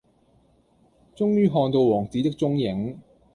[1.15, 2.97] 終於看到王子的踪影